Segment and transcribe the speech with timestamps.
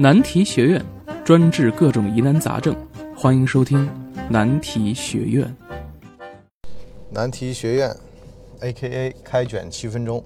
[0.00, 0.82] 难题学院
[1.22, 2.74] 专治各种疑难杂症，
[3.14, 3.86] 欢迎收听
[4.30, 5.54] 难题学院。
[7.10, 7.94] 难题学院
[8.60, 9.14] ，A.K.A.
[9.22, 10.24] 开卷七分钟。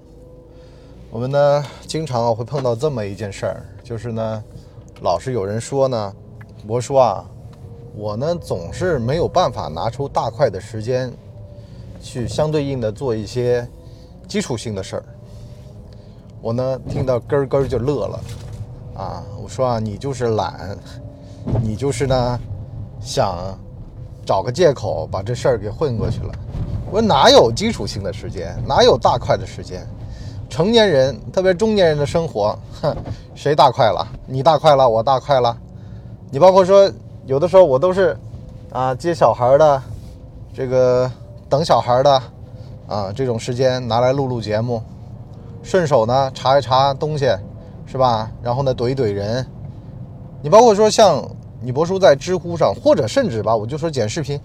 [1.11, 4.41] 我们呢，经常会碰到这么一件事儿，就是呢，
[5.01, 6.15] 老是有人说呢，
[6.65, 7.25] 我说啊，
[7.97, 11.11] 我呢总是没有办法拿出大块的时间，
[11.99, 13.67] 去相对应的做一些
[14.25, 15.03] 基础性的事儿。
[16.41, 18.17] 我呢听到咯咯就乐了，
[18.95, 20.75] 啊，我说啊，你就是懒，
[21.61, 22.39] 你就是呢
[23.01, 23.57] 想
[24.25, 26.31] 找个借口把这事儿给混过去了。
[26.89, 29.85] 我说哪有基础性的时间，哪有大块的时间？
[30.49, 32.95] 成年人，特别中年人的生活，哼，
[33.33, 34.07] 谁大快了？
[34.25, 35.57] 你大快了，我大快了。
[36.31, 36.89] 你包括说，
[37.25, 38.17] 有的时候我都是
[38.71, 39.81] 啊接小孩的，
[40.53, 41.11] 这个
[41.49, 42.21] 等小孩的
[42.87, 44.81] 啊这种时间拿来录录节目。
[45.63, 47.25] 顺手呢查一查东西，
[47.85, 48.31] 是吧？
[48.41, 49.45] 然后呢怼一怼人。
[50.41, 51.23] 你包括说像
[51.61, 54.39] 你博叔在知乎上，或者甚至吧，我就说剪视频，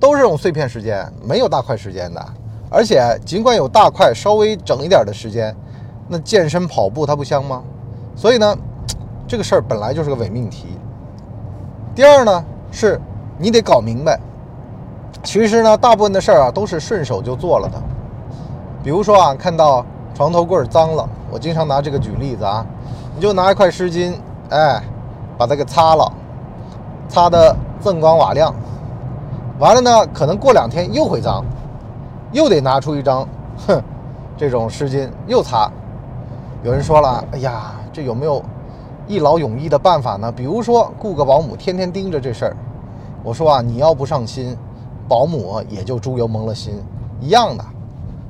[0.00, 2.24] 都是这种碎片时间，没有大块时间的。
[2.70, 5.54] 而且尽管有大块稍微整一点的时间，
[6.08, 7.62] 那健身跑步它不香吗？
[8.16, 8.58] 所以呢，
[9.28, 10.66] 这个事儿本来就是个伪命题。
[11.94, 13.00] 第二呢，是
[13.38, 14.18] 你得搞明白，
[15.22, 17.80] 其实呢，大部分的事儿啊都是顺手就做了的。
[18.82, 19.84] 比如说啊，看到。
[20.16, 22.64] 床头柜脏了，我经常拿这个举例子啊，
[23.14, 24.14] 你就拿一块湿巾，
[24.48, 24.82] 哎，
[25.36, 26.10] 把它给擦了，
[27.06, 28.54] 擦的锃光瓦亮。
[29.58, 31.44] 完了呢，可能过两天又会脏，
[32.32, 33.28] 又得拿出一张，
[33.66, 33.78] 哼，
[34.38, 35.70] 这种湿巾又擦。
[36.62, 38.42] 有人说了，哎呀，这有没有
[39.06, 40.32] 一劳永逸的办法呢？
[40.32, 42.56] 比如说雇个保姆，天天盯着这事儿。
[43.22, 44.56] 我说啊，你要不上心，
[45.06, 46.72] 保姆也就猪油蒙了心
[47.20, 47.62] 一样的。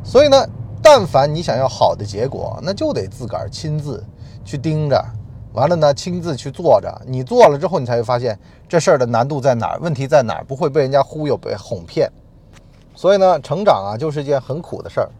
[0.02, 0.36] 所以呢。
[0.88, 4.00] 但凡你想要好的结果，那就得自个儿亲自
[4.44, 5.04] 去盯着，
[5.52, 6.88] 完了呢，亲自去做着。
[7.04, 12.08] 你做了之后，你才会发现这事儿的难度在哪儿，问题在哪儿，不会被人家忽悠、被哄骗。
[12.94, 15.10] 所以呢，成长啊，就是一件很苦的事儿。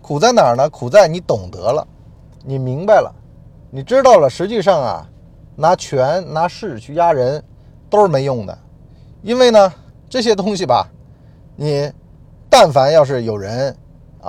[0.00, 0.70] 苦在哪儿呢？
[0.70, 1.86] 苦在你懂得了，
[2.42, 3.14] 你明白了，
[3.70, 4.30] 你知道了。
[4.30, 5.06] 实际上啊，
[5.54, 7.44] 拿权拿势去压人
[7.90, 8.58] 都是没用的，
[9.20, 9.70] 因为呢，
[10.08, 10.88] 这些东西吧，
[11.56, 11.92] 你
[12.48, 13.76] 但凡要是有人。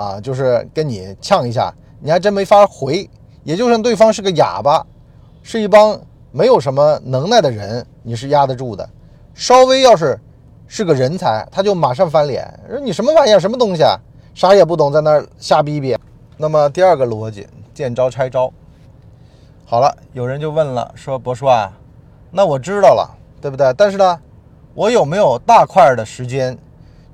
[0.00, 3.06] 啊，就是跟你呛一下，你还真没法回，
[3.44, 4.82] 也就算对方是个哑巴，
[5.42, 6.00] 是一帮
[6.32, 8.88] 没有什么能耐的人，你是压得住的。
[9.34, 10.18] 稍微要是
[10.66, 13.94] 是个人才，他就马上翻脸，说你什么玩意儿，什么东西啊，
[14.34, 15.94] 啥也不懂，在那儿瞎逼逼。
[16.38, 18.50] 那么第二个逻辑，见招拆招。
[19.66, 21.70] 好了，有人就问了，说博叔啊，
[22.30, 23.70] 那我知道了，对不对？
[23.74, 24.18] 但是呢，
[24.72, 26.56] 我有没有大块的时间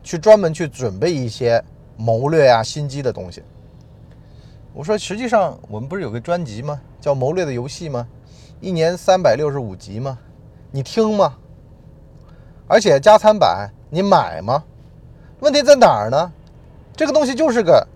[0.04, 1.60] 去专门去准备一些？
[1.96, 3.42] 谋略呀，心机的东西。
[4.72, 6.78] 我说，实际上我们不是有个专辑吗？
[7.00, 8.06] 叫《谋略的游戏》吗？
[8.60, 10.18] 一年三百六十五集吗？
[10.70, 11.34] 你听吗？
[12.68, 14.62] 而且加餐版你买吗？
[15.40, 16.30] 问题在哪儿呢？
[16.94, 17.86] 这个东西就是个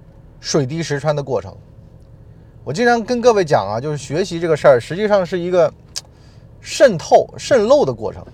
[0.41, 1.55] 水滴石穿的过程。
[2.65, 5.71] 我经常跟各位讲啊，就是学习这个事儿，实际上是一个
[6.63, 8.25] 渗透、渗漏的过程。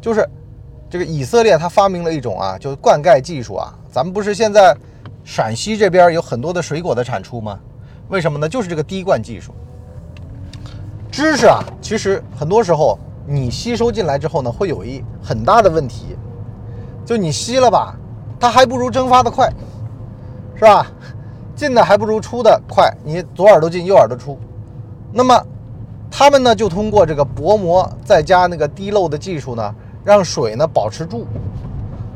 [0.00, 0.24] 就是
[0.88, 3.76] 这个以色列他发明了一种啊，就是灌溉技术啊。
[3.90, 4.76] 咱们不是现在。
[5.28, 7.60] 陕西这边有很多的水果的产出吗？
[8.08, 8.48] 为什么呢？
[8.48, 9.52] 就是这个滴灌技术。
[11.10, 16.16] 知识啊，其实很多时候你吸收进来之后呢，会有一很大的问题，
[17.04, 17.94] 就你吸了吧，
[18.40, 19.52] 它还不如蒸发的快，
[20.54, 20.86] 是吧？
[21.54, 24.38] 进的还不如出的快，你左耳朵进右耳朵出。
[25.12, 25.38] 那么
[26.10, 31.26] 他们呢，就通过这个薄膜再加那个滴漏的技术呢，让水呢保持住，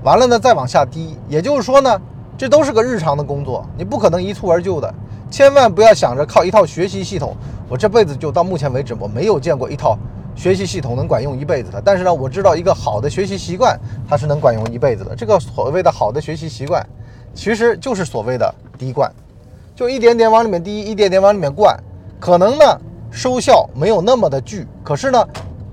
[0.03, 1.19] 完了呢再往下滴。
[1.29, 2.01] 也就是说呢。
[2.37, 4.93] 这都是个日常的工作，你不可能一蹴而就的。
[5.31, 7.35] 千万不要想着靠一套学习系统，
[7.69, 9.97] 我这辈子就到目前为止我没有见过一套
[10.35, 11.81] 学习系统能管用一辈子的。
[11.83, 13.79] 但是呢，我知道一个好的学习习惯，
[14.09, 15.15] 它是能管用一辈子的。
[15.15, 16.85] 这个所谓的好的学习习惯，
[17.33, 19.11] 其实就是所谓的滴灌，
[19.75, 21.75] 就一点点往里面滴，一点点往里面灌。
[22.21, 22.65] 可能呢
[23.11, 25.27] 收效没有那么的巨，可是呢，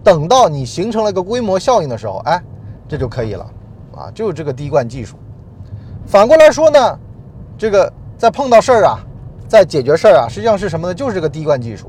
[0.04, 2.42] 等到你形成了一个规模效应的时候，哎，
[2.88, 3.45] 这就可以了
[3.94, 5.18] 啊，就是这个滴灌技术。
[6.09, 7.00] 反过来说呢，
[7.56, 9.00] 这个在碰到事儿啊，
[9.47, 10.94] 在解决事儿啊，实际上是什么呢？
[10.94, 11.88] 就是这个滴灌技术。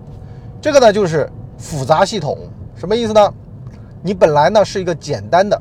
[0.60, 1.26] 这个呢就是
[1.56, 2.36] 复杂系统，
[2.76, 3.32] 什么意思呢？
[4.02, 5.58] 你本来呢是一个简单的，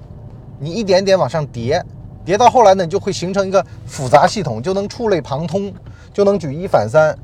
[0.59, 1.81] 你一点点往上叠，
[2.25, 5.73] 叠到后来呢，你就会形成一个复杂系统，就能触类旁通，
[6.11, 7.17] 就能举一反三。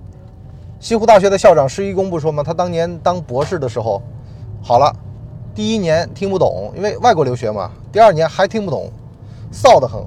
[0.80, 2.42] 西湖大学的校长施一公不说吗？
[2.44, 4.02] 他当年当博士的时候，
[4.64, 4.90] 好了，
[5.54, 8.90] 第一年听不懂，因为外国留学嘛，第二年还听不懂，
[9.52, 10.02] 臊得很。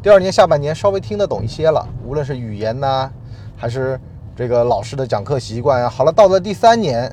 [0.00, 3.10] 第二年下半年稍微听得懂一些了，无论是语言呐，
[3.56, 3.98] 还是
[4.36, 7.12] 这个老师的讲课习惯啊，好了，到了第三年，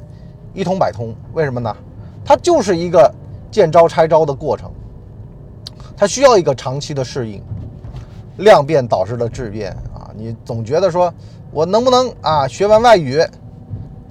[0.53, 1.13] 一通百通。
[1.33, 1.75] 为什么呢？
[2.23, 3.11] 它就是一个
[3.49, 4.71] 见招拆招的过程，
[5.97, 7.41] 它需要一个长期的适应。
[8.37, 10.11] 量变导致了质变啊！
[10.13, 11.11] 你总觉得说，
[11.51, 13.17] 我能不能啊学完外语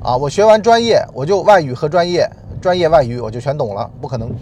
[0.03, 2.26] 啊，我学完专业我就外语和专业、
[2.59, 3.88] 专业外语我就全懂了？
[4.00, 4.35] 不可能，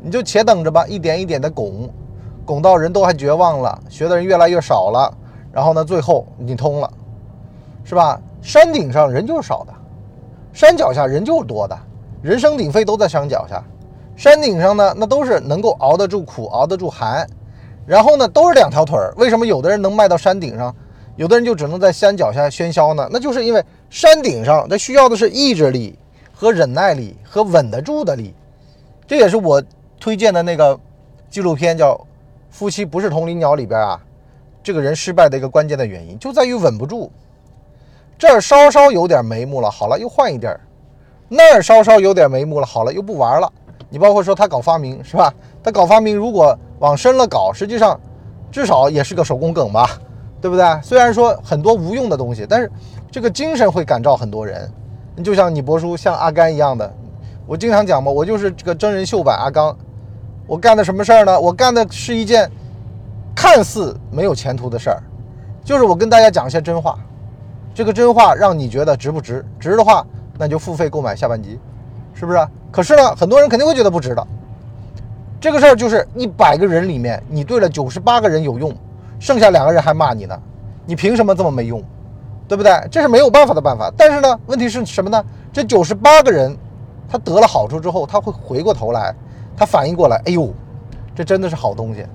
[0.00, 1.90] 你就且等着吧，一点一点的拱，
[2.44, 5.12] 拱到人都还绝望了，学的人越来越少了，
[5.52, 6.90] 然后呢，最后你通了，
[7.84, 8.20] 是吧？
[8.42, 9.72] 山顶上人就是少的，
[10.52, 11.78] 山脚下人就是多的，
[12.20, 13.62] 人声鼎沸都在山脚下，
[14.16, 17.26] 山顶上呢，那都是能够熬得住苦、熬得住寒。
[17.86, 19.12] 然后呢，都是两条腿儿。
[19.18, 20.74] 为什么有的人能迈到山顶上，
[21.16, 23.06] 有的人就只能在山脚下喧嚣呢？
[23.12, 25.98] 那就是因为山顶上它需要的是意志力
[26.32, 28.34] 和忍耐力和稳得住的力。
[29.06, 29.62] 这也是我
[30.00, 30.80] 推荐的那个
[31.28, 31.94] 纪录片叫
[32.54, 34.00] 《夫妻不是同林鸟》里边啊，
[34.62, 37.10] 这个人失败的一个关键的原因就在于稳不住。
[38.16, 40.54] 这儿稍稍有点眉目了，好了又换一地儿；
[41.28, 43.52] 那儿稍稍有点眉目了，好了又不玩了。
[43.90, 45.34] 你包括说他搞发明是吧？
[45.64, 48.00] 他搞发明如果往深了搞，实际上
[48.52, 49.90] 至少也是个手工梗吧，
[50.40, 50.64] 对不对？
[50.80, 52.70] 虽然说很多无用的东西，但是
[53.10, 54.70] 这个精神会感召很多人。
[55.24, 56.88] 就像你博叔，像阿甘一样的，
[57.48, 59.76] 我经常讲嘛，我就是这个真人秀版阿刚。
[60.46, 61.40] 我干的什么事儿呢？
[61.40, 62.50] 我干的是一件
[63.34, 65.02] 看似没有前途的事儿，
[65.64, 66.98] 就是我跟大家讲一些真话。
[67.74, 69.44] 这个真话让你觉得值不值？
[69.58, 70.06] 值的话，
[70.38, 71.58] 那就付费购买下半集，
[72.12, 72.46] 是不是？
[72.70, 74.26] 可是呢，很多人肯定会觉得不值的。
[75.40, 78.72] 这个事儿就是一百个人里面，你对了九十八个人有用，
[79.18, 80.38] 剩下两个人还骂你呢，
[80.86, 81.82] 你凭什么这么没用，
[82.46, 82.72] 对不对？
[82.90, 83.92] 这是没有办法的办法。
[83.96, 85.24] 但是呢，问题是什么呢？
[85.52, 86.56] 这九十八个人，
[87.08, 89.14] 他得了好处之后，他会回过头来，
[89.56, 90.52] 他反应过来，哎呦，
[91.14, 92.06] 这真的是好东西，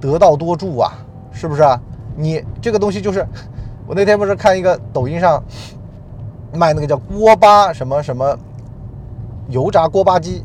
[0.00, 0.92] 得道多助啊，
[1.32, 1.80] 是不是啊？
[2.16, 3.26] 你这个东西就是，
[3.86, 5.42] 我那天不是看一个抖音上
[6.52, 8.38] 卖那个叫锅巴什么什么
[9.48, 10.44] 油炸锅巴鸡。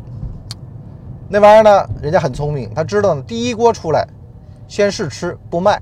[1.29, 1.89] 那玩意儿呢？
[2.01, 3.21] 人家很聪明，他知道呢。
[3.25, 4.05] 第一锅出来，
[4.67, 5.81] 先试吃不卖，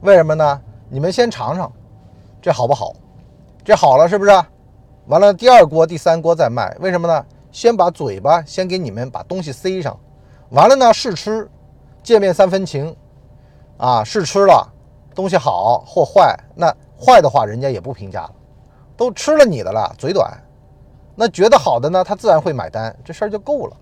[0.00, 0.60] 为什么呢？
[0.88, 1.70] 你们先尝尝，
[2.40, 2.94] 这好不好？
[3.62, 4.30] 这好了是不是？
[5.06, 7.24] 完了，第二锅、第三锅再卖，为什么呢？
[7.52, 9.98] 先把嘴巴先给你们把东西塞上，
[10.50, 11.48] 完了呢试吃，
[12.02, 12.94] 见面三分情，
[13.76, 14.66] 啊，试吃了
[15.14, 18.32] 东西好或坏，那坏的话人家也不评价了，
[18.96, 20.32] 都吃了你的了，嘴短，
[21.16, 23.76] 那觉得好的呢，他自然会买单，这事儿就够了。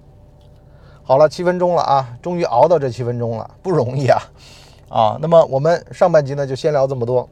[1.02, 4.22] 好了，七分钟了啊，终于熬到这七分钟了，不容易啊，
[4.88, 7.28] 啊，那么我们上半集呢就先聊这么多，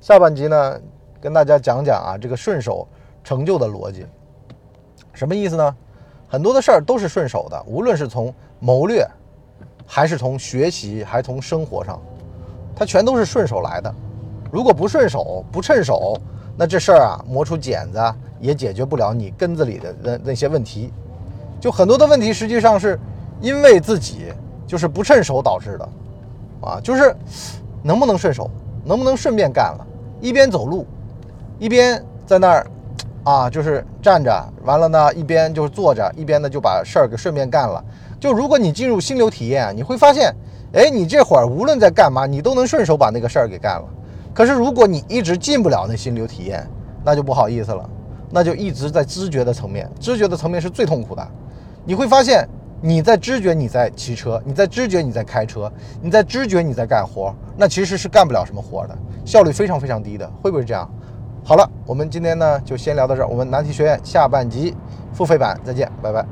[0.00, 0.80] 下半集呢
[1.20, 2.88] 跟大家讲讲啊这个顺手
[3.22, 4.06] 成就的逻辑，
[5.12, 5.76] 什么意思呢？
[6.28, 9.06] 很多的事儿都是顺手的，无论是从谋略，
[9.86, 12.00] 还是从学习，还从生活上，
[12.74, 13.94] 它全都是顺手来的。
[14.50, 16.16] 如果不顺手，不趁手，
[16.56, 18.00] 那这事儿啊磨出茧子
[18.38, 20.92] 也解决不了你根子里的那那些问题，
[21.60, 22.98] 就很多的问题实际上是。
[23.42, 24.30] 因为自己
[24.66, 25.88] 就是不趁手导致的，
[26.60, 27.16] 啊，就是
[27.82, 28.50] 能不能顺手，
[28.84, 29.86] 能不能顺便干了，
[30.20, 30.86] 一边走路，
[31.58, 32.66] 一边在那儿，
[33.24, 37.84] 啊，就是站着，完了呢，一边就是坐着，一边呢就把事儿给顺便干了。
[38.18, 40.34] 就如果你进入心流体验，你会发现，
[40.72, 43.84] 哎，你这会儿无论在干嘛，你都能顺手把那个事儿给干了。
[44.32, 46.66] 可是如果你一直进不了那心流体验，
[47.04, 47.88] 那就不好意思了，
[48.30, 51.28] 那就一直在知觉的层面，知觉的层面是最痛苦的，
[51.84, 52.48] 你会发现。
[52.82, 60.90] 你在知觉你在骑车，你在知觉你在开车，你在知觉你在干活，那其实是干不了什么活的，效率非常非常低的，会不会这样？
[61.42, 64.74] 好了，我们今天呢就先聊到这儿，我们难题学院下半集
[65.12, 66.24] 付费版再见，拜拜。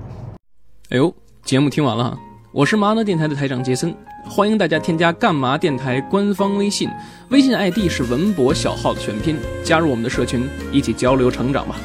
[0.91, 1.13] 哎呦，
[1.45, 2.17] 节目听完了，
[2.53, 3.93] 我是麻辣电台的台长杰森，
[4.29, 6.89] 欢迎大家添加干嘛电台官方微信，
[7.31, 11.77] 微信 ID 是文博小号的全拼，加入我们的社群，一起交流成长吧。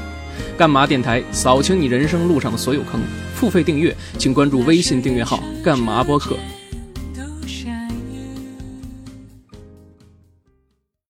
[0.56, 3.02] 干嘛电台扫清你人生路上的所有坑，
[3.34, 6.38] 付费订阅请关注微信订阅号“干嘛播客”。